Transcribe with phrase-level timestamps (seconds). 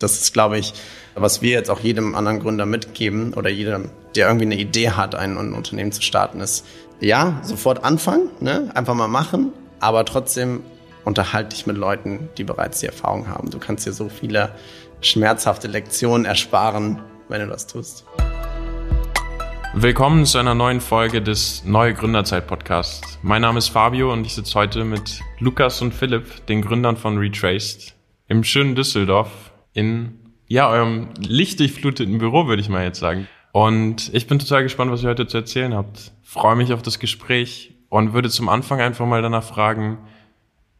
[0.00, 0.74] Das ist, glaube ich,
[1.16, 5.16] was wir jetzt auch jedem anderen Gründer mitgeben oder jedem, der irgendwie eine Idee hat,
[5.16, 6.64] ein Unternehmen zu starten, ist,
[7.00, 8.70] ja, sofort anfangen, ne?
[8.76, 10.62] einfach mal machen, aber trotzdem
[11.04, 13.50] unterhalte dich mit Leuten, die bereits die Erfahrung haben.
[13.50, 14.54] Du kannst dir so viele
[15.00, 18.04] schmerzhafte Lektionen ersparen, wenn du das tust.
[19.74, 23.18] Willkommen zu einer neuen Folge des Neue Gründerzeit Podcasts.
[23.22, 27.18] Mein Name ist Fabio und ich sitze heute mit Lukas und Philipp, den Gründern von
[27.18, 27.96] Retraced,
[28.28, 29.47] im schönen Düsseldorf
[29.78, 30.18] in
[30.48, 33.28] ja, eurem lichtdurchfluteten Büro, würde ich mal jetzt sagen.
[33.52, 36.12] Und ich bin total gespannt, was ihr heute zu erzählen habt.
[36.24, 39.98] Freue mich auf das Gespräch und würde zum Anfang einfach mal danach fragen,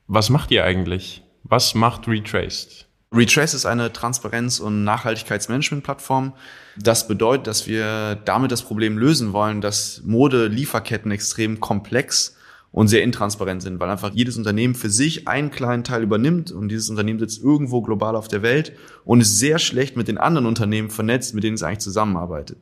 [0.09, 1.23] was macht ihr eigentlich?
[1.45, 2.89] Was macht Retraced?
[3.13, 6.35] Retrace ist eine Transparenz- und Nachhaltigkeitsmanagement-Plattform.
[6.77, 12.37] Das bedeutet, dass wir damit das Problem lösen wollen, dass Mode-Lieferketten extrem komplex
[12.71, 16.69] und sehr intransparent sind, weil einfach jedes Unternehmen für sich einen kleinen Teil übernimmt und
[16.69, 18.73] dieses Unternehmen sitzt irgendwo global auf der Welt
[19.05, 22.59] und ist sehr schlecht mit den anderen Unternehmen vernetzt, mit denen es eigentlich zusammenarbeitet.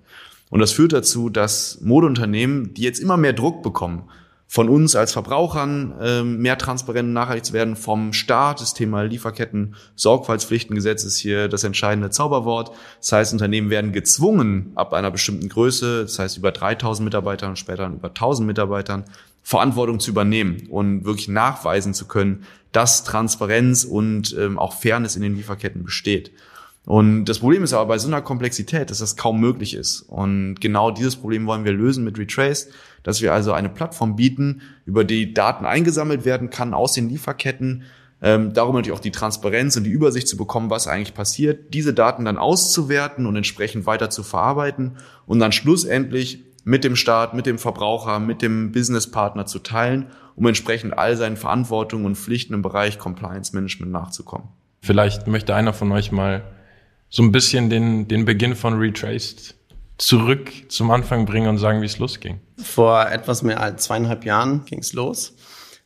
[0.48, 4.04] Und das führt dazu, dass Modeunternehmen, die jetzt immer mehr Druck bekommen,
[4.48, 9.74] von uns als Verbrauchern äh, mehr transparent nachhaltig zu werden, vom Staat, das Thema Lieferketten,
[9.96, 12.70] Sorgfaltspflichtengesetz ist hier das entscheidende Zauberwort.
[13.00, 17.58] Das heißt, Unternehmen werden gezwungen, ab einer bestimmten Größe, das heißt über 3000 Mitarbeitern und
[17.58, 19.04] später über 1000 Mitarbeitern,
[19.46, 25.22] Verantwortung zu übernehmen und wirklich nachweisen zu können, dass Transparenz und ähm, auch Fairness in
[25.22, 26.32] den Lieferketten besteht.
[26.84, 30.00] Und das Problem ist aber bei so einer Komplexität, dass das kaum möglich ist.
[30.00, 32.70] Und genau dieses Problem wollen wir lösen mit Retrace,
[33.04, 37.84] dass wir also eine Plattform bieten, über die Daten eingesammelt werden kann aus den Lieferketten,
[38.22, 41.94] ähm, darum natürlich auch die Transparenz und die Übersicht zu bekommen, was eigentlich passiert, diese
[41.94, 47.46] Daten dann auszuwerten und entsprechend weiter zu verarbeiten und dann schlussendlich mit dem Staat, mit
[47.46, 52.62] dem Verbraucher, mit dem Businesspartner zu teilen, um entsprechend all seinen Verantwortungen und Pflichten im
[52.62, 54.48] Bereich Compliance Management nachzukommen.
[54.82, 56.42] Vielleicht möchte einer von euch mal
[57.08, 59.54] so ein bisschen den, den Beginn von Retraced
[59.96, 62.40] zurück zum Anfang bringen und sagen, wie es losging.
[62.56, 65.36] Vor etwas mehr als zweieinhalb Jahren ging es los.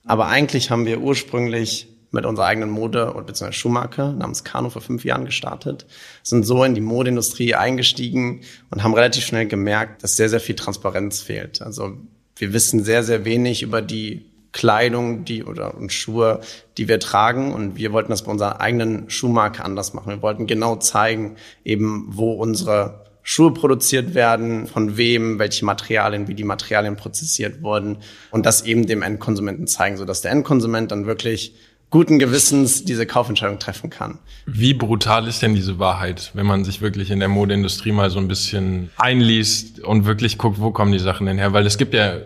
[0.06, 4.82] Aber eigentlich haben wir ursprünglich mit unserer eigenen Mode- und beziehungsweise Schuhmarke namens Kano vor
[4.82, 5.86] fünf Jahren gestartet,
[6.22, 10.56] sind so in die Modeindustrie eingestiegen und haben relativ schnell gemerkt, dass sehr, sehr viel
[10.56, 11.62] Transparenz fehlt.
[11.62, 11.96] Also
[12.36, 16.40] wir wissen sehr, sehr wenig über die Kleidung, die oder und Schuhe,
[16.76, 17.52] die wir tragen.
[17.52, 20.10] Und wir wollten das bei unserer eigenen Schuhmarke anders machen.
[20.10, 26.34] Wir wollten genau zeigen, eben wo unsere Schuhe produziert werden, von wem, welche Materialien, wie
[26.34, 27.98] die Materialien prozessiert wurden
[28.30, 31.54] und das eben dem Endkonsumenten zeigen, sodass der Endkonsument dann wirklich
[31.90, 34.18] guten Gewissens diese Kaufentscheidung treffen kann.
[34.46, 38.18] Wie brutal ist denn diese Wahrheit, wenn man sich wirklich in der Modeindustrie mal so
[38.18, 41.52] ein bisschen einliest und wirklich guckt, wo kommen die Sachen denn her?
[41.52, 42.18] Weil es gibt ja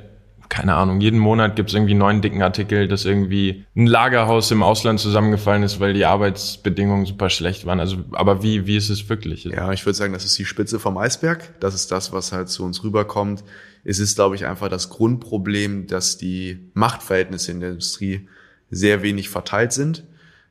[0.48, 4.50] keine Ahnung, jeden Monat gibt es irgendwie einen neuen dicken Artikel, dass irgendwie ein Lagerhaus
[4.50, 7.80] im Ausland zusammengefallen ist, weil die Arbeitsbedingungen super schlecht waren.
[7.80, 9.44] Also, aber wie, wie ist es wirklich?
[9.44, 11.58] Ja, ich würde sagen, das ist die Spitze vom Eisberg.
[11.58, 13.42] Das ist das, was halt zu uns rüberkommt.
[13.82, 18.28] Es ist, glaube ich, einfach das Grundproblem, dass die Machtverhältnisse in der Industrie
[18.70, 20.04] sehr wenig verteilt sind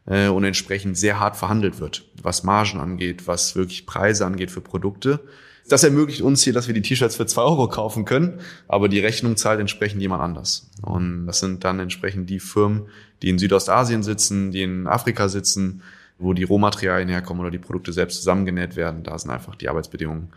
[0.06, 4.62] äh, und entsprechend sehr hart verhandelt wird, was Margen angeht, was wirklich Preise angeht für
[4.62, 5.22] Produkte.
[5.69, 9.00] Das ermöglicht uns hier, dass wir die T-Shirts für zwei Euro kaufen können, aber die
[9.00, 10.69] Rechnung zahlt entsprechend jemand anders.
[10.81, 12.88] Und das sind dann entsprechend die Firmen,
[13.22, 15.81] die in Südostasien sitzen, die in Afrika sitzen,
[16.19, 19.03] wo die Rohmaterialien herkommen oder die Produkte selbst zusammengenäht werden.
[19.03, 20.34] Da sind einfach die Arbeitsbedingungen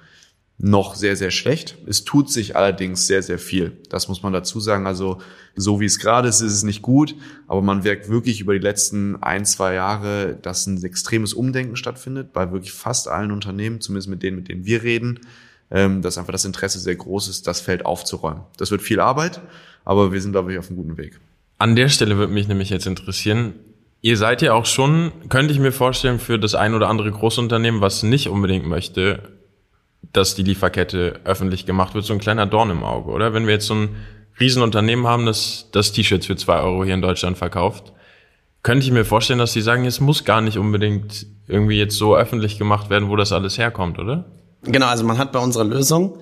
[0.59, 1.77] noch sehr, sehr schlecht.
[1.87, 3.73] Es tut sich allerdings sehr, sehr viel.
[3.91, 4.87] Das muss man dazu sagen.
[4.87, 5.19] Also
[5.55, 7.15] so wie es gerade ist, ist es nicht gut,
[7.47, 12.33] aber man merkt wirklich über die letzten ein, zwei Jahre, dass ein extremes Umdenken stattfindet
[12.33, 15.21] bei wirklich fast allen Unternehmen, zumindest mit denen, mit denen wir reden,
[15.71, 18.43] ähm, dass einfach das Interesse sehr groß ist, das Feld aufzuräumen.
[18.57, 19.43] Das wird viel Arbeit,
[19.85, 21.21] aber wir sind, glaube ich, auf einem guten Weg.
[21.59, 23.55] An der Stelle würde mich nämlich jetzt interessieren,
[24.03, 27.81] Ihr seid ja auch schon, könnte ich mir vorstellen, für das ein oder andere Großunternehmen,
[27.81, 29.36] was nicht unbedingt möchte,
[30.17, 33.35] dass die Lieferkette öffentlich gemacht wird, so ein kleiner Dorn im Auge, oder?
[33.35, 33.97] Wenn wir jetzt so ein
[34.41, 37.93] Riesenunternehmen haben, das das T-Shirts für zwei Euro hier in Deutschland verkauft,
[38.63, 42.17] könnte ich mir vorstellen, dass sie sagen, es muss gar nicht unbedingt irgendwie jetzt so
[42.17, 44.25] öffentlich gemacht werden, wo das alles herkommt, oder?
[44.63, 46.19] Genau, also man hat bei unserer Lösung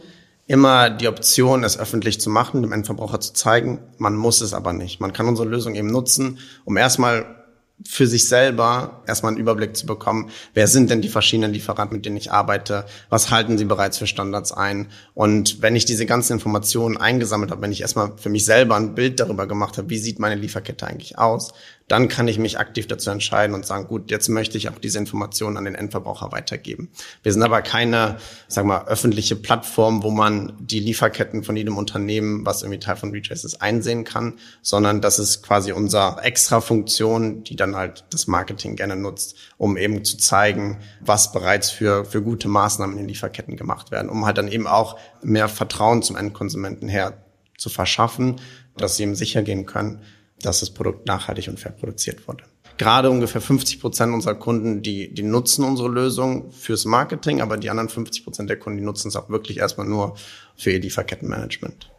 [0.47, 3.81] immer die Option, es öffentlich zu machen, dem Endverbraucher zu zeigen.
[3.97, 5.01] Man muss es aber nicht.
[5.01, 7.44] Man kann unsere Lösung eben nutzen, um erstmal
[7.87, 12.07] für sich selber erstmal einen Überblick zu bekommen, wer sind denn die verschiedenen Lieferanten, mit
[12.07, 14.91] denen ich arbeite, was halten sie bereits für Standards ein.
[15.13, 18.95] Und wenn ich diese ganzen Informationen eingesammelt habe, wenn ich erstmal für mich selber ein
[18.95, 21.53] Bild darüber gemacht habe, wie sieht meine Lieferkette eigentlich aus,
[21.89, 24.99] dann kann ich mich aktiv dazu entscheiden und sagen, gut, jetzt möchte ich auch diese
[24.99, 26.89] Informationen an den Endverbraucher weitergeben.
[27.23, 28.17] Wir sind aber keine,
[28.49, 33.11] sag mal, öffentliche Plattform, wo man die Lieferketten von jedem Unternehmen, was irgendwie Teil von
[33.11, 38.27] Retrace ist, einsehen kann, sondern das ist quasi unsere extra Funktion, die dann halt das
[38.27, 43.09] Marketing gerne nutzt, um eben zu zeigen, was bereits für, für gute Maßnahmen in den
[43.09, 47.25] Lieferketten gemacht werden, um halt dann eben auch mehr Vertrauen zum Endkonsumenten her
[47.59, 48.41] zu verschaffen,
[48.77, 50.01] dass sie ihm sicher gehen können,
[50.47, 52.45] dass das Produkt nachhaltig und fair produziert wurde.
[52.77, 57.71] Gerade ungefähr 50 Prozent unserer Kunden, die, die nutzen unsere Lösung fürs Marketing, aber die
[57.71, 60.17] anderen 50 Prozent der Kunden, die nutzen es auch wirklich erstmal nur
[60.57, 61.91] für ihr Lieferkettenmanagement.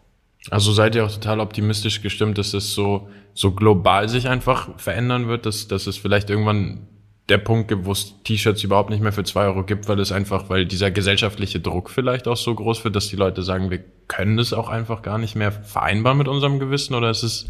[0.52, 5.28] Also seid ihr auch total optimistisch gestimmt, dass es so, so global sich einfach verändern
[5.28, 6.88] wird, dass, dass es vielleicht irgendwann
[7.30, 10.12] der Punkt gibt, wo es T-Shirts überhaupt nicht mehr für zwei Euro gibt, weil es
[10.12, 13.84] einfach, weil dieser gesellschaftliche Druck vielleicht auch so groß wird, dass die Leute sagen, wir
[14.08, 17.48] können das auch einfach gar nicht mehr vereinbaren mit unserem Gewissen oder ist es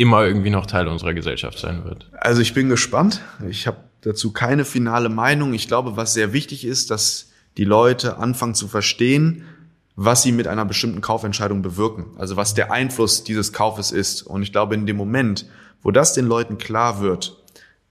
[0.00, 2.08] immer irgendwie noch Teil unserer Gesellschaft sein wird.
[2.12, 3.20] Also ich bin gespannt.
[3.48, 5.52] Ich habe dazu keine finale Meinung.
[5.52, 9.44] Ich glaube, was sehr wichtig ist, dass die Leute anfangen zu verstehen,
[9.96, 12.06] was sie mit einer bestimmten Kaufentscheidung bewirken.
[12.16, 14.22] Also was der Einfluss dieses Kaufes ist.
[14.22, 15.44] Und ich glaube, in dem Moment,
[15.82, 17.36] wo das den Leuten klar wird,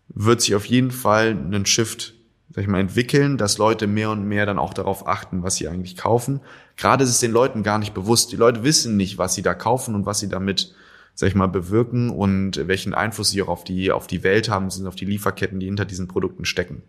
[0.07, 2.15] wird sich auf jeden Fall ein Shift
[2.51, 5.67] sag ich mal, entwickeln, dass Leute mehr und mehr dann auch darauf achten, was sie
[5.67, 6.41] eigentlich kaufen.
[6.77, 8.31] Gerade ist es den Leuten gar nicht bewusst.
[8.31, 10.73] Die Leute wissen nicht, was sie da kaufen und was sie damit
[11.15, 14.69] sag ich mal, bewirken und welchen Einfluss sie auch auf die, auf die Welt haben,
[14.69, 16.83] sind auf die Lieferketten, die hinter diesen Produkten stecken.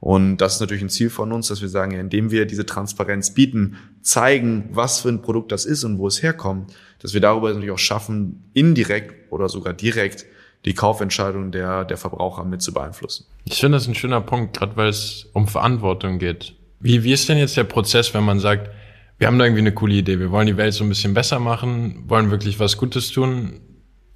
[0.00, 3.32] Und das ist natürlich ein Ziel von uns, dass wir sagen, indem wir diese Transparenz
[3.32, 7.48] bieten, zeigen, was für ein Produkt das ist und wo es herkommt, dass wir darüber
[7.48, 10.26] natürlich auch schaffen, indirekt oder sogar direkt
[10.66, 13.26] die Kaufentscheidung der, der Verbraucher mit zu beeinflussen.
[13.44, 16.54] Ich finde das ein schöner Punkt, gerade weil es um Verantwortung geht.
[16.80, 18.70] Wie, wie ist denn jetzt der Prozess, wenn man sagt,
[19.18, 20.18] wir haben da irgendwie eine coole Idee.
[20.18, 23.60] Wir wollen die Welt so ein bisschen besser machen, wollen wirklich was Gutes tun.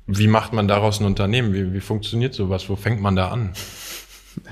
[0.06, 1.52] Wie macht man daraus ein Unternehmen?
[1.52, 2.68] Wie, wie funktioniert sowas?
[2.68, 3.52] Wo fängt man da an?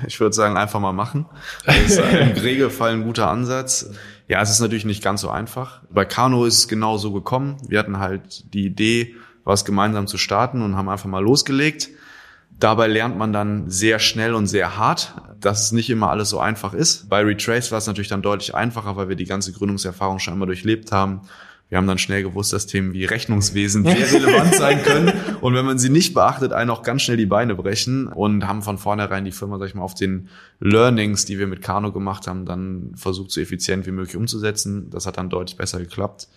[0.08, 1.26] Ich würde sagen, einfach mal machen.
[1.64, 3.88] Das ist im Regelfall ein guter Ansatz.
[4.26, 5.82] Ja, es ist natürlich nicht ganz so einfach.
[5.90, 7.58] Bei Kano ist es genau so gekommen.
[7.68, 9.14] Wir hatten halt die Idee,
[9.44, 11.90] was gemeinsam zu starten und haben einfach mal losgelegt.
[12.58, 16.40] Dabei lernt man dann sehr schnell und sehr hart, dass es nicht immer alles so
[16.40, 17.08] einfach ist.
[17.08, 20.46] Bei Retrace war es natürlich dann deutlich einfacher, weil wir die ganze Gründungserfahrung schon einmal
[20.46, 21.20] durchlebt haben.
[21.68, 25.12] Wir haben dann schnell gewusst, dass Themen wie Rechnungswesen sehr relevant sein können.
[25.40, 28.62] Und wenn man sie nicht beachtet, einen auch ganz schnell die Beine brechen und haben
[28.62, 30.28] von vornherein die Firma, sag ich mal, auf den
[30.60, 34.88] Learnings, die wir mit Kano gemacht haben, dann versucht, so effizient wie möglich umzusetzen.
[34.90, 36.28] Das hat dann deutlich besser geklappt.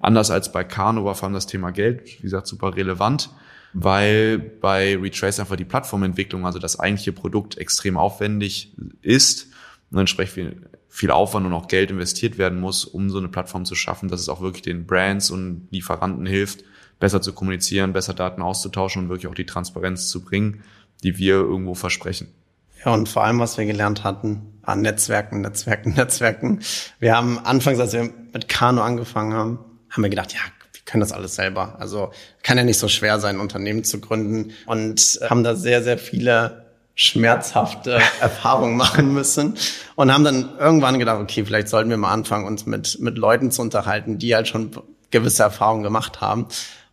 [0.00, 3.30] Anders als bei Kano war vor allem das Thema Geld, wie gesagt, super relevant
[3.74, 8.72] weil bei Retrace einfach die Plattformentwicklung, also das eigentliche Produkt, extrem aufwendig
[9.02, 9.48] ist
[9.90, 13.64] und entsprechend viel, viel Aufwand und auch Geld investiert werden muss, um so eine Plattform
[13.64, 16.64] zu schaffen, dass es auch wirklich den Brands und Lieferanten hilft,
[17.00, 20.62] besser zu kommunizieren, besser Daten auszutauschen und wirklich auch die Transparenz zu bringen,
[21.02, 22.28] die wir irgendwo versprechen.
[22.84, 26.60] Ja, und vor allem, was wir gelernt hatten, an Netzwerken, Netzwerken, Netzwerken.
[27.00, 29.58] Wir haben anfangs, als wir mit Kano angefangen haben,
[29.90, 30.40] haben wir gedacht, ja,
[30.84, 31.76] können das alles selber.
[31.78, 32.10] Also
[32.42, 35.98] kann ja nicht so schwer sein, ein Unternehmen zu gründen und haben da sehr, sehr
[35.98, 36.64] viele
[36.94, 39.56] schmerzhafte Erfahrungen machen müssen
[39.96, 43.50] und haben dann irgendwann gedacht, okay, vielleicht sollten wir mal anfangen, uns mit, mit Leuten
[43.50, 44.70] zu unterhalten, die halt schon
[45.10, 46.46] gewisse Erfahrungen gemacht haben.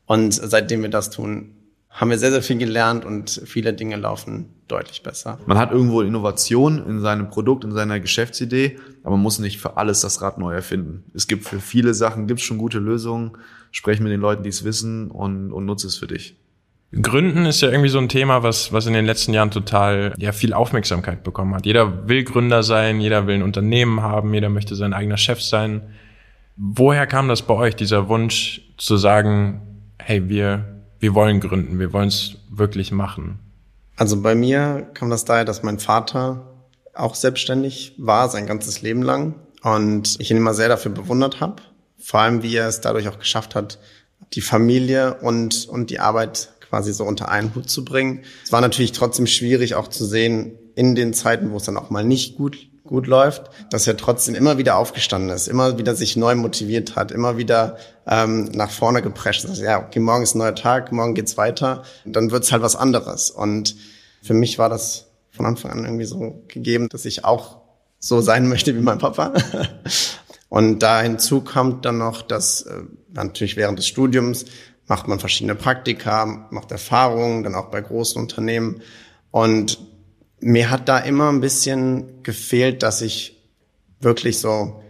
[0.05, 1.55] Und seitdem wir das tun,
[1.91, 5.37] haben wir sehr, sehr viel gelernt und viele Dinge laufen deutlich besser.
[5.45, 9.75] Man hat irgendwo Innovation in seinem Produkt, in seiner Geschäftsidee, aber man muss nicht für
[9.75, 11.03] alles das Rad neu erfinden.
[11.13, 13.31] Es gibt für viele Sachen, gibt es schon gute Lösungen.
[13.71, 16.35] Sprech mit den Leuten, die es wissen und, und nutze es für dich.
[16.93, 20.33] Gründen ist ja irgendwie so ein Thema, was, was in den letzten Jahren total ja,
[20.33, 21.65] viel Aufmerksamkeit bekommen hat.
[21.65, 25.83] Jeder will Gründer sein, jeder will ein Unternehmen haben, jeder möchte sein eigener Chef sein.
[26.57, 29.61] Woher kam das bei euch, dieser Wunsch zu sagen,
[29.99, 30.65] hey, wir,
[31.01, 33.39] wir wollen gründen, wir wollen es wirklich machen?
[33.97, 36.47] Also bei mir kam das daher, dass mein Vater
[36.93, 39.35] auch selbstständig war, sein ganzes Leben lang.
[39.63, 41.61] Und ich ihn immer sehr dafür bewundert habe.
[41.99, 43.79] Vor allem, wie er es dadurch auch geschafft hat,
[44.33, 48.21] die Familie und, und die Arbeit quasi so unter einen Hut zu bringen.
[48.43, 51.89] Es war natürlich trotzdem schwierig auch zu sehen, in den Zeiten, wo es dann auch
[51.89, 52.57] mal nicht gut,
[52.91, 57.11] gut läuft, dass er trotzdem immer wieder aufgestanden ist, immer wieder sich neu motiviert hat,
[57.11, 59.45] immer wieder ähm, nach vorne geprescht.
[59.45, 62.75] Also, ja, okay, morgen ist ein neuer Tag, morgen geht's weiter, dann wird's halt was
[62.75, 63.31] anderes.
[63.31, 63.77] Und
[64.21, 67.61] für mich war das von Anfang an irgendwie so gegeben, dass ich auch
[67.97, 69.33] so sein möchte wie mein Papa.
[70.49, 72.81] Und da hinzu kommt dann noch, dass äh,
[73.13, 74.43] natürlich während des Studiums
[74.87, 78.81] macht man verschiedene Praktika, macht Erfahrungen, dann auch bei großen Unternehmen.
[79.31, 79.79] Und
[80.41, 83.37] mir hat da immer ein bisschen gefehlt, dass ich
[83.99, 84.81] wirklich so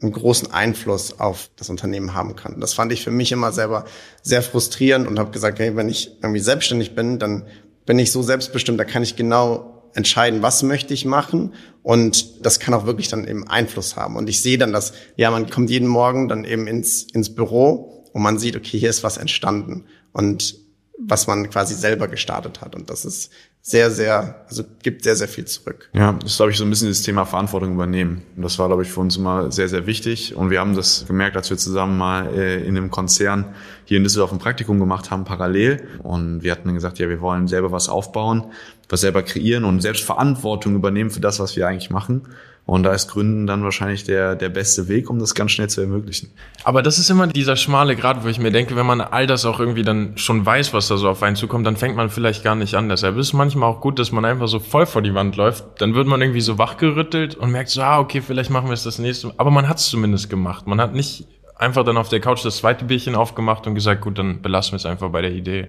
[0.00, 2.58] einen großen Einfluss auf das Unternehmen haben kann.
[2.60, 3.84] Das fand ich für mich immer selber
[4.22, 7.46] sehr frustrierend und habe gesagt, hey, wenn ich irgendwie selbstständig bin, dann
[7.86, 12.58] bin ich so selbstbestimmt, da kann ich genau entscheiden, was möchte ich machen und das
[12.58, 14.16] kann auch wirklich dann eben Einfluss haben.
[14.16, 18.04] Und ich sehe dann, dass, ja, man kommt jeden Morgen dann eben ins, ins Büro
[18.12, 20.56] und man sieht, okay, hier ist was entstanden und
[20.98, 22.74] was man quasi selber gestartet hat.
[22.74, 23.30] Und das ist
[23.64, 25.88] sehr, sehr, also gibt sehr, sehr viel zurück.
[25.92, 28.22] Ja, das ist, glaube ich, so ein bisschen das Thema Verantwortung übernehmen.
[28.36, 30.34] Und das war, glaube ich, für uns immer sehr, sehr wichtig.
[30.34, 33.54] Und wir haben das gemerkt, als wir zusammen mal äh, in einem Konzern
[33.84, 35.86] hier in Düsseldorf ein Praktikum gemacht haben, parallel.
[36.02, 38.46] Und wir hatten dann gesagt, ja, wir wollen selber was aufbauen,
[38.88, 42.22] was selber kreieren und selbst Verantwortung übernehmen für das, was wir eigentlich machen.
[42.64, 45.80] Und da ist Gründen dann wahrscheinlich der, der beste Weg, um das ganz schnell zu
[45.80, 46.30] ermöglichen.
[46.62, 49.44] Aber das ist immer dieser schmale Grad, wo ich mir denke, wenn man all das
[49.44, 52.44] auch irgendwie dann schon weiß, was da so auf einen zukommt, dann fängt man vielleicht
[52.44, 52.88] gar nicht an.
[52.88, 55.64] Deshalb ist es manchmal auch gut, dass man einfach so voll vor die Wand läuft.
[55.80, 58.84] Dann wird man irgendwie so wachgerüttelt und merkt so, ah, okay, vielleicht machen wir es
[58.84, 59.34] das nächste Mal.
[59.38, 60.68] Aber man hat es zumindest gemacht.
[60.68, 61.26] Man hat nicht
[61.56, 64.76] einfach dann auf der Couch das zweite Bierchen aufgemacht und gesagt, gut, dann belassen wir
[64.76, 65.68] es einfach bei der Idee.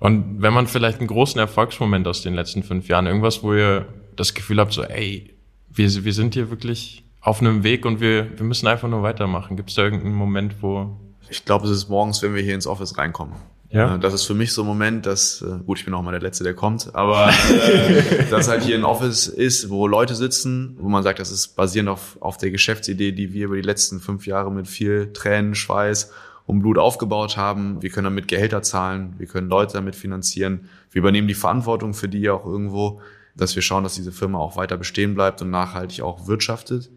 [0.00, 3.86] Und wenn man vielleicht einen großen Erfolgsmoment aus den letzten fünf Jahren, irgendwas, wo ihr
[4.16, 5.37] das Gefühl habt, so, ey,
[5.70, 9.56] wir, wir sind hier wirklich auf einem Weg und wir, wir müssen einfach nur weitermachen.
[9.56, 10.96] Gibt es da irgendeinen Moment, wo...
[11.30, 13.34] Ich glaube, es ist morgens, wenn wir hier ins Office reinkommen.
[13.70, 13.96] Ja.
[13.96, 16.12] Äh, das ist für mich so ein Moment, dass, äh, gut, ich bin auch mal
[16.12, 20.76] der Letzte, der kommt, aber äh, dass halt hier ein Office ist, wo Leute sitzen,
[20.80, 24.00] wo man sagt, das ist basierend auf, auf der Geschäftsidee, die wir über die letzten
[24.00, 26.10] fünf Jahre mit viel Tränen, Schweiß
[26.46, 27.82] und Blut aufgebaut haben.
[27.82, 32.08] Wir können damit Gehälter zahlen, wir können Leute damit finanzieren, wir übernehmen die Verantwortung für
[32.08, 33.02] die auch irgendwo
[33.38, 36.90] dass wir schauen, dass diese Firma auch weiter bestehen bleibt und nachhaltig auch wirtschaftet.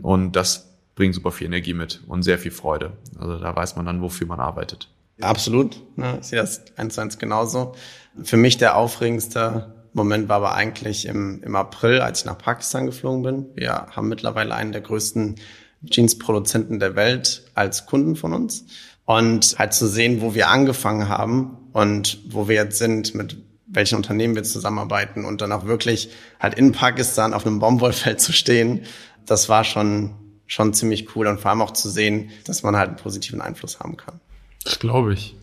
[0.00, 2.92] Und das bringt super viel Energie mit und sehr viel Freude.
[3.18, 4.88] Also da weiß man dann, wofür man arbeitet.
[5.20, 5.80] Absolut.
[5.96, 6.18] Ne?
[6.20, 7.74] Ich sehe das eins zu eins genauso.
[8.22, 12.86] Für mich der aufregendste Moment war aber eigentlich im, im April, als ich nach Pakistan
[12.86, 13.46] geflogen bin.
[13.54, 15.36] Wir haben mittlerweile einen der größten
[15.84, 18.66] Jeans-Produzenten der Welt als Kunden von uns.
[19.04, 23.36] Und halt zu sehen, wo wir angefangen haben und wo wir jetzt sind mit
[23.72, 28.32] welchen Unternehmen wir zusammenarbeiten und dann auch wirklich halt in Pakistan auf einem Baumwollfeld zu
[28.32, 28.82] stehen,
[29.26, 30.14] das war schon,
[30.46, 33.80] schon ziemlich cool und vor allem auch zu sehen, dass man halt einen positiven Einfluss
[33.80, 34.20] haben kann.
[34.64, 35.36] Das glaube ich.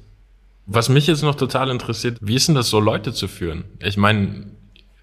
[0.65, 3.65] Was mich jetzt noch total interessiert, wie ist denn das so, Leute zu führen?
[3.79, 4.51] Ich meine,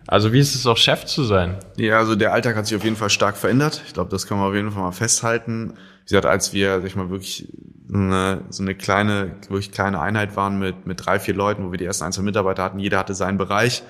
[0.06, 1.56] also wie ist es auch Chef zu sein?
[1.76, 3.82] Ja, also der Alltag hat sich auf jeden Fall stark verändert.
[3.86, 5.74] Ich glaube, das kann man auf jeden Fall mal festhalten.
[6.06, 7.52] Wie gesagt, als wir, sag ich mal, wirklich
[7.92, 11.78] eine, so eine kleine, wirklich kleine Einheit waren mit, mit drei, vier Leuten, wo wir
[11.78, 13.82] die ersten einzelnen Mitarbeiter hatten, jeder hatte seinen Bereich.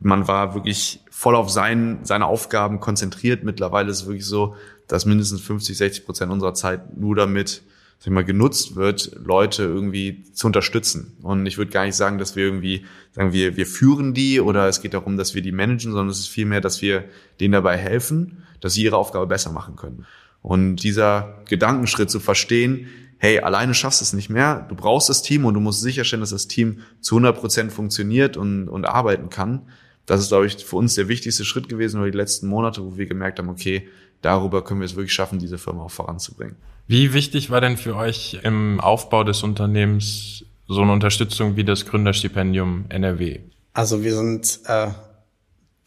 [0.00, 3.44] Man war wirklich voll auf sein, seine Aufgaben konzentriert.
[3.44, 4.56] Mittlerweile ist es wirklich so,
[4.88, 7.62] dass mindestens 50, 60 Prozent unserer Zeit nur damit
[7.98, 11.16] sag ich mal, genutzt wird, Leute irgendwie zu unterstützen.
[11.22, 14.68] Und ich würde gar nicht sagen, dass wir irgendwie sagen, wir, wir führen die oder
[14.68, 17.04] es geht darum, dass wir die managen, sondern es ist vielmehr, dass wir
[17.40, 20.06] denen dabei helfen, dass sie ihre Aufgabe besser machen können.
[20.44, 22.86] Und dieser Gedankenschritt zu verstehen,
[23.16, 26.20] hey, alleine schaffst du es nicht mehr, du brauchst das Team und du musst sicherstellen,
[26.20, 29.62] dass das Team zu 100 Prozent funktioniert und, und arbeiten kann.
[30.04, 32.98] Das ist, glaube ich, für uns der wichtigste Schritt gewesen über die letzten Monate, wo
[32.98, 33.88] wir gemerkt haben, okay,
[34.20, 36.56] darüber können wir es wirklich schaffen, diese Firma auch voranzubringen.
[36.86, 41.86] Wie wichtig war denn für euch im Aufbau des Unternehmens so eine Unterstützung wie das
[41.86, 43.40] Gründerstipendium NRW?
[43.72, 44.88] Also wir sind äh,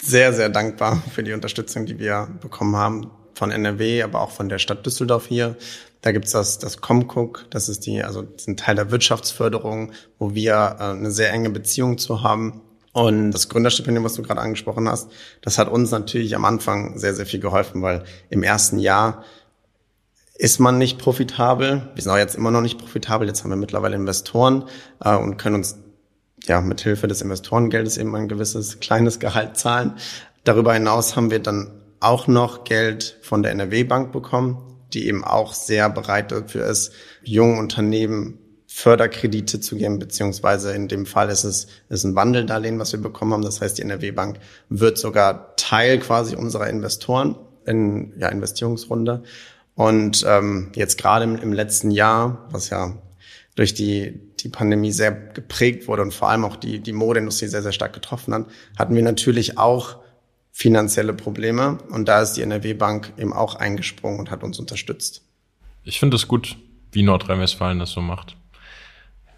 [0.01, 4.49] sehr, sehr dankbar für die Unterstützung, die wir bekommen haben von NRW, aber auch von
[4.49, 5.55] der Stadt Düsseldorf hier.
[6.01, 10.77] Da gibt's das, das Comcook, das ist die, also ein Teil der Wirtschaftsförderung, wo wir
[10.79, 12.61] äh, eine sehr enge Beziehung zu haben.
[12.93, 17.13] Und das Gründerstipendium, was du gerade angesprochen hast, das hat uns natürlich am Anfang sehr,
[17.13, 19.23] sehr viel geholfen, weil im ersten Jahr
[20.35, 21.89] ist man nicht profitabel.
[21.93, 23.27] Wir sind auch jetzt immer noch nicht profitabel.
[23.27, 24.65] Jetzt haben wir mittlerweile Investoren
[25.03, 25.77] äh, und können uns
[26.45, 29.93] ja mit Hilfe des Investorengeldes eben ein gewisses kleines Gehalt zahlen.
[30.43, 34.57] Darüber hinaus haben wir dann auch noch Geld von der NRW Bank bekommen,
[34.93, 36.91] die eben auch sehr bereit dafür ist,
[37.23, 42.91] jungen Unternehmen Förderkredite zu geben, beziehungsweise in dem Fall ist es ist ein Wandeldarlehen, was
[42.91, 43.41] wir bekommen haben.
[43.41, 44.39] Das heißt, die NRW Bank
[44.69, 49.23] wird sogar Teil quasi unserer Investoren in ja, Investierungsrunde.
[49.73, 52.93] Und ähm, jetzt gerade im, im letzten Jahr, was ja
[53.55, 57.63] durch die, die Pandemie sehr geprägt wurde und vor allem auch die, die Modeindustrie sehr,
[57.63, 58.45] sehr stark getroffen hat,
[58.77, 59.97] hatten wir natürlich auch
[60.57, 61.77] finanzielle Probleme.
[61.91, 65.21] Und da ist die NRW Bank eben auch eingesprungen und hat uns unterstützt.
[65.83, 66.57] Ich finde es gut,
[66.91, 68.35] wie Nordrhein-Westfalen das so macht.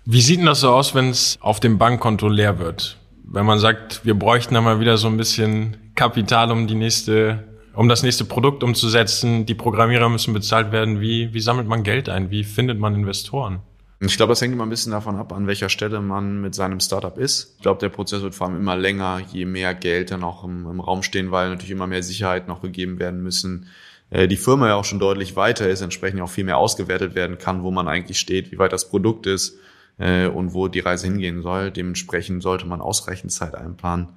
[0.05, 2.97] Wie sieht denn das so aus, wenn es auf dem Bankkonto leer wird?
[3.25, 7.43] Wenn man sagt, wir bräuchten da mal wieder so ein bisschen Kapital, um die nächste
[7.75, 9.45] um das nächste Produkt umzusetzen.
[9.45, 11.01] Die Programmierer müssen bezahlt werden.
[11.01, 12.31] Wie, wie sammelt man Geld ein?
[12.31, 13.61] Wie findet man Investoren?
[14.01, 16.79] Ich glaube, das hängt immer ein bisschen davon ab, an welcher Stelle man mit seinem
[16.79, 17.56] Startup ist.
[17.58, 20.65] Ich glaube, der Prozess wird vor allem immer länger, je mehr Geld dann auch im,
[20.70, 23.68] im Raum stehen, weil natürlich immer mehr Sicherheit noch gegeben werden müssen.
[24.10, 27.38] Äh, die Firma ja auch schon deutlich weiter ist, entsprechend auch viel mehr ausgewertet werden
[27.38, 29.58] kann, wo man eigentlich steht, wie weit das Produkt ist,
[29.98, 31.70] äh, und wo die Reise hingehen soll.
[31.70, 34.13] Dementsprechend sollte man ausreichend Zeit einplanen,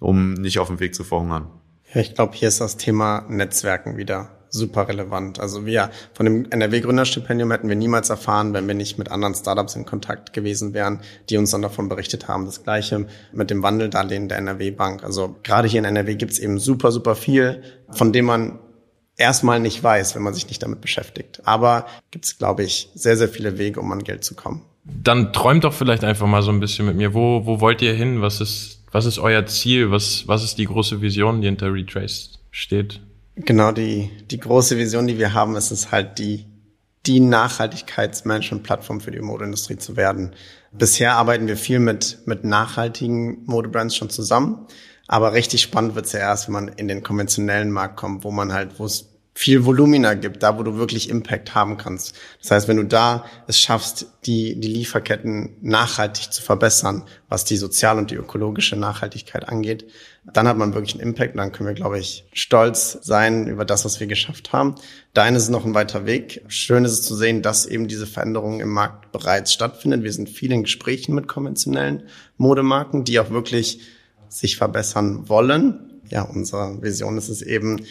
[0.00, 1.46] um nicht auf dem Weg zu verhungern.
[1.94, 5.40] Ja, ich glaube, hier ist das Thema Netzwerken wieder super relevant.
[5.40, 9.76] Also wir von dem NRW-Gründerstipendium hätten wir niemals erfahren, wenn wir nicht mit anderen Startups
[9.76, 12.44] in Kontakt gewesen wären, die uns dann davon berichtet haben.
[12.44, 15.04] Das gleiche mit dem Wandeldarlehen der NRW-Bank.
[15.04, 18.58] Also gerade hier in NRW gibt es eben super, super viel, von dem man
[19.16, 21.42] erstmal nicht weiß, wenn man sich nicht damit beschäftigt.
[21.44, 24.62] Aber gibt es, glaube ich, sehr, sehr viele Wege, um an Geld zu kommen.
[24.84, 27.14] Dann träumt doch vielleicht einfach mal so ein bisschen mit mir.
[27.14, 28.22] Wo, wo wollt ihr hin?
[28.22, 29.90] Was ist, was ist euer Ziel?
[29.90, 33.00] Was, was ist die große Vision, die hinter Retraced steht?
[33.44, 36.46] Genau, die, die große Vision, die wir haben, ist es halt die,
[37.06, 40.34] die Nachhaltigkeitsmanagement-Plattform für die Modeindustrie zu werden.
[40.72, 44.66] Bisher arbeiten wir viel mit, mit nachhaltigen Modebrands schon zusammen.
[45.08, 48.30] Aber richtig spannend wird es ja erst, wenn man in den konventionellen Markt kommt, wo
[48.30, 49.09] man halt, wo es
[49.40, 52.14] viel Volumina gibt, da wo du wirklich Impact haben kannst.
[52.42, 57.56] Das heißt, wenn du da es schaffst, die, die Lieferketten nachhaltig zu verbessern, was die
[57.56, 59.86] sozial und die ökologische Nachhaltigkeit angeht,
[60.30, 63.64] dann hat man wirklich einen Impact und dann können wir, glaube ich, stolz sein über
[63.64, 64.74] das, was wir geschafft haben.
[65.14, 66.44] Dahin ist noch ein weiter Weg.
[66.48, 70.04] Schön ist es zu sehen, dass eben diese Veränderungen im Markt bereits stattfinden.
[70.04, 72.02] Wir sind viel in Gesprächen mit konventionellen
[72.36, 73.80] Modemarken, die auch wirklich
[74.28, 76.02] sich verbessern wollen.
[76.10, 77.86] Ja, unsere Vision ist es eben,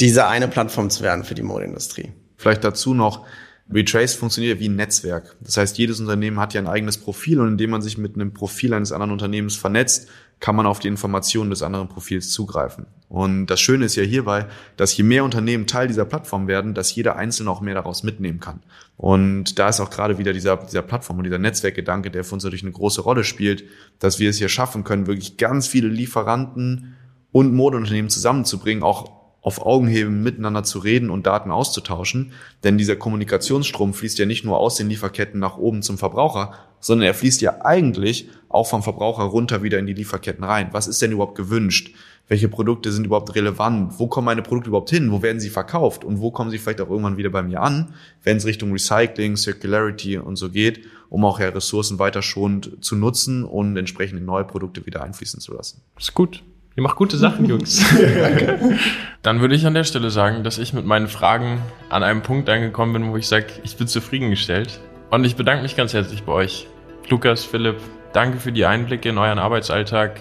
[0.00, 2.12] diese eine Plattform zu werden für die Modeindustrie.
[2.36, 3.26] Vielleicht dazu noch,
[3.72, 5.36] Retrace funktioniert wie ein Netzwerk.
[5.40, 8.34] Das heißt, jedes Unternehmen hat ja ein eigenes Profil und indem man sich mit einem
[8.34, 10.08] Profil eines anderen Unternehmens vernetzt,
[10.40, 12.86] kann man auf die Informationen des anderen Profils zugreifen.
[13.08, 16.94] Und das Schöne ist ja hierbei, dass je mehr Unternehmen Teil dieser Plattform werden, dass
[16.94, 18.62] jeder Einzelne auch mehr daraus mitnehmen kann.
[18.96, 22.44] Und da ist auch gerade wieder dieser, dieser Plattform und dieser Netzwerkgedanke, der für uns
[22.44, 23.64] natürlich eine große Rolle spielt,
[23.98, 26.96] dass wir es hier schaffen können, wirklich ganz viele Lieferanten
[27.32, 32.32] und Modeunternehmen zusammenzubringen, auch auf Augenhöhe miteinander zu reden und Daten auszutauschen.
[32.62, 37.06] Denn dieser Kommunikationsstrom fließt ja nicht nur aus den Lieferketten nach oben zum Verbraucher, sondern
[37.06, 40.68] er fließt ja eigentlich auch vom Verbraucher runter wieder in die Lieferketten rein.
[40.72, 41.94] Was ist denn überhaupt gewünscht?
[42.28, 43.98] Welche Produkte sind überhaupt relevant?
[43.98, 45.10] Wo kommen meine Produkte überhaupt hin?
[45.10, 46.04] Wo werden sie verkauft?
[46.04, 49.36] Und wo kommen sie vielleicht auch irgendwann wieder bei mir an, wenn es Richtung Recycling,
[49.36, 54.26] Circularity und so geht, um auch ja Ressourcen weiter schonend zu nutzen und entsprechend in
[54.26, 55.80] neue Produkte wieder einfließen zu lassen.
[55.98, 56.42] ist gut.
[56.80, 57.84] Ihr macht gute Sachen, Jungs.
[57.92, 58.78] Danke.
[59.22, 61.60] Dann würde ich an der Stelle sagen, dass ich mit meinen Fragen
[61.90, 64.80] an einem Punkt angekommen bin, wo ich sage, ich bin zufriedengestellt.
[65.10, 66.66] Und ich bedanke mich ganz herzlich bei euch.
[67.10, 67.76] Lukas, Philipp,
[68.14, 70.20] danke für die Einblicke in euren Arbeitsalltag,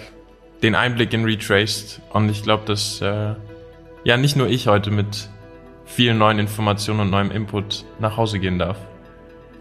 [0.61, 2.01] den Einblick in Retraced.
[2.09, 3.35] Und ich glaube, dass äh,
[4.03, 5.29] ja nicht nur ich heute mit
[5.85, 8.75] vielen neuen Informationen und neuem Input nach Hause gehen darf.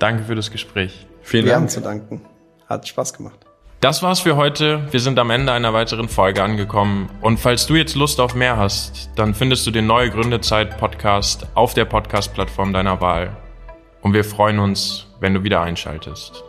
[0.01, 1.07] Danke für das Gespräch.
[1.23, 1.63] Vielen Wir Dank.
[1.63, 2.23] haben zu danken.
[2.67, 3.48] Hat Spaß gemacht.
[3.81, 4.93] Das war's für heute.
[4.93, 7.09] Wir sind am Ende einer weiteren Folge angekommen.
[7.21, 11.47] Und falls du jetzt Lust auf mehr hast, dann findest du den Neue Gründezeit Podcast
[11.55, 13.37] auf der Podcast-Plattform deiner Wahl.
[14.01, 16.43] Und wir freuen uns, wenn du wieder einschaltest.